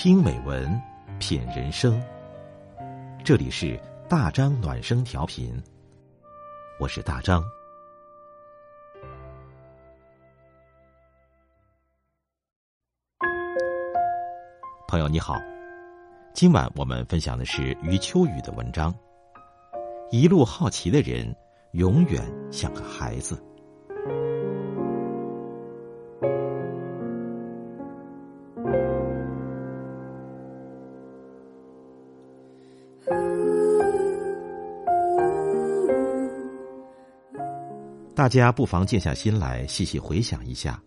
[0.00, 0.80] 听美文，
[1.18, 2.00] 品人生。
[3.24, 3.76] 这里是
[4.08, 5.60] 大张暖声调频，
[6.78, 7.42] 我是大张。
[14.86, 15.34] 朋友你好，
[16.32, 18.94] 今晚我们分享的是余秋雨的文章。
[20.12, 21.34] 一路好奇的人，
[21.72, 23.36] 永远像个孩子。
[38.18, 40.82] 大家不妨静下心来，细细回想一下，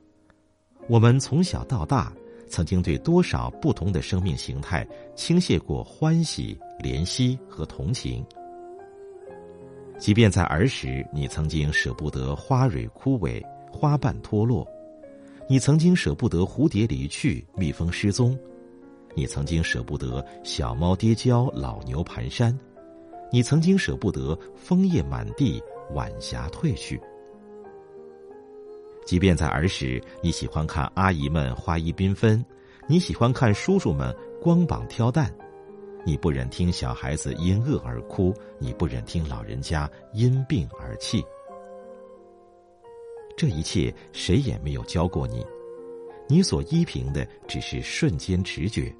[0.90, 2.12] 我们从小到大，
[2.50, 4.86] 曾经对多少不同的生命形态
[5.16, 8.22] 倾泻过欢喜、怜惜和同情。
[9.98, 13.42] 即便在儿时，你曾经舍不得花蕊枯萎、
[13.72, 14.68] 花瓣脱落；
[15.48, 18.38] 你曾经舍不得蝴蝶离去、蜜蜂失踪；
[19.16, 22.54] 你曾经舍不得小猫跌跤、老牛蹒跚；
[23.32, 25.64] 你曾经舍不得枫叶满地、
[25.94, 27.00] 晚霞褪去。
[29.06, 32.44] 即便在儿时，你喜欢看阿姨们花衣缤纷，
[32.88, 35.30] 你喜欢看叔叔们光膀挑担，
[36.06, 41.24] 你不忍听小孩子因饿而哭，你不忍听老人家因病而泣。
[43.36, 45.46] 这一切谁也没有教过你，
[46.28, 48.94] 你所依凭的只是瞬间直觉。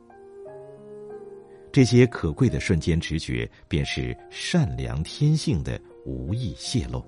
[1.72, 7.06] 这些可贵的瞬间直觉，便是善良天性的无意泄露。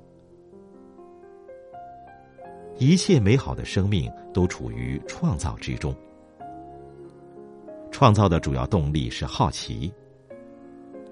[2.83, 5.95] 一切美好的生命都处于创造之中，
[7.89, 9.89] 创造的主要动力是好奇。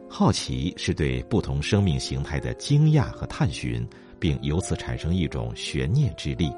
[0.09, 3.87] 好奇是对不同生命形态的惊讶和探寻，
[4.19, 6.51] 并由此产生一种悬念之力，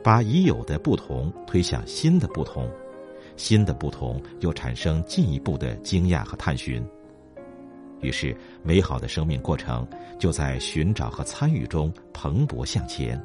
[0.00, 2.70] 把已有的不同推向新的不同，
[3.36, 6.80] 新的不同又产生进一步的惊讶和探寻。
[8.00, 9.84] 于是，美好的生命过程
[10.20, 13.20] 就在寻找和参与中蓬勃向前。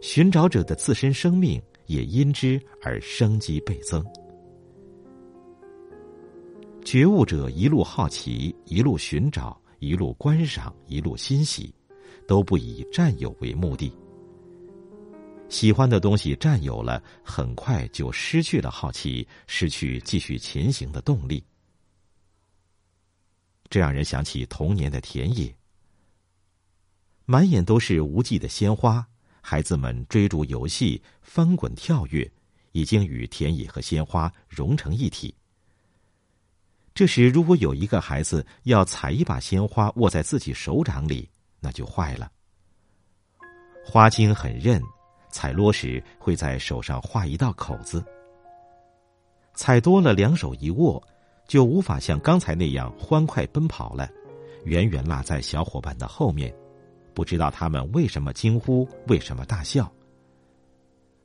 [0.00, 4.04] 寻找者的自身生命也因之而生机倍增。
[6.82, 11.74] 觉悟者一路好奇，一路寻找，一路观赏，一路欣喜，
[12.26, 13.92] 都不以占有为目的。
[15.50, 21.44] 喜欢的东西占有了，很快就失去了好奇，失去继续前行的动力。
[23.68, 25.54] 这让人想起童年的田野，
[27.26, 29.06] 满眼都是无际的鲜花。
[29.40, 32.30] 孩子们追逐游戏、翻滚跳跃，
[32.72, 35.34] 已经与田野和鲜花融成一体。
[36.94, 41.28] 这时，如果有一个孩子要采一把鲜花握在自己手掌里，
[41.60, 42.30] 那就坏了。
[43.84, 44.82] 花茎很韧，
[45.30, 48.04] 采落时会在手上划一道口子。
[49.54, 51.02] 采多了，两手一握，
[51.46, 54.08] 就无法像刚才那样欢快奔跑了，
[54.64, 56.54] 远远落在小伙伴的后面。
[57.20, 59.92] 不知道他们为什么惊呼，为什么大笑。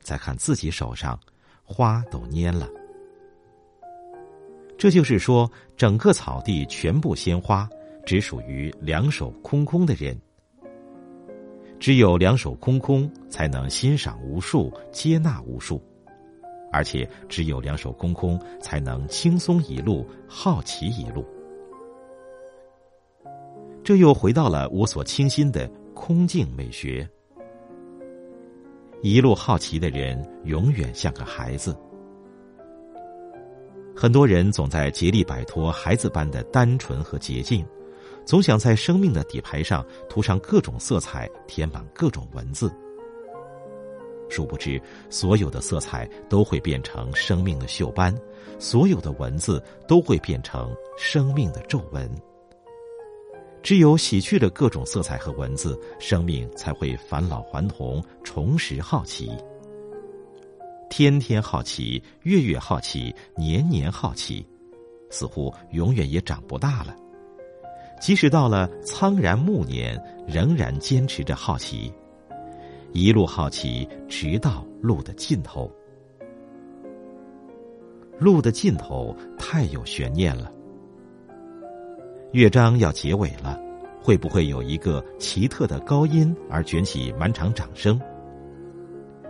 [0.02, 1.18] 再看自己手上，
[1.64, 2.68] 花都蔫了。
[4.76, 7.66] 这就是说，整个草地全部鲜花，
[8.04, 10.14] 只属于两手空空的人。
[11.80, 15.82] 只有两手空空，才能欣赏无数，接纳无数，
[16.70, 21.24] 而且只有两手空空，才能轻松一路，好奇一路。
[23.82, 27.08] 这又回到了无所倾心的空境美学。
[29.02, 31.74] 一路好奇的人，永远像个孩子。
[33.96, 37.66] 很多人总在竭力摆脱孩子般的单纯和洁净，
[38.26, 42.70] 总想在生命的底牌上涂上各种色彩，填满各种文字。
[44.28, 48.14] 殊不知，所有的色彩都会变成生命的锈斑，
[48.58, 52.08] 所有的文字都会变成生命的皱纹。
[53.66, 59.28] 只有洗去了各种色彩和文字，生命才会返老还童，重拾好奇。
[60.88, 64.46] 天天好奇，月月好奇，年年好奇，
[65.10, 66.94] 似乎永远也长不大了。
[68.00, 71.92] 即使到了苍然暮年，仍然坚持着好奇，
[72.92, 75.68] 一路好奇，直到路的尽头。
[78.16, 80.52] 路的尽头太有悬念了。
[82.36, 83.58] 乐章要结尾了，
[83.98, 87.98] 会不会有一个奇特的高音而卷起满场掌声？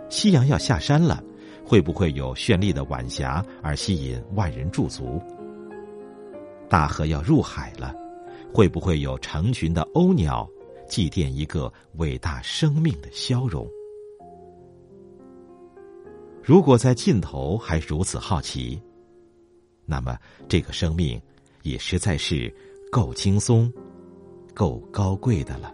[0.09, 1.23] 夕阳要下山了，
[1.65, 5.21] 会不会有绚丽的晚霞而吸引万人驻足？
[6.67, 7.95] 大河要入海了，
[8.53, 10.45] 会不会有成群的鸥鸟
[10.85, 13.65] 祭奠一个伟大生命的消融？
[16.43, 18.77] 如果在尽头还如此好奇，
[19.85, 20.17] 那么
[20.49, 21.17] 这个生命
[21.63, 22.53] 也实在是
[22.91, 23.71] 够轻松、
[24.53, 25.73] 够高贵的了。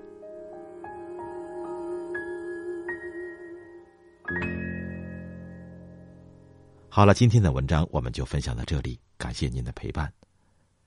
[6.90, 10.12] 好了，今天的文章我们就分享到这里，感谢您的陪伴，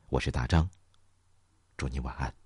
[0.09, 0.69] 我是大张，
[1.77, 2.46] 祝你晚安。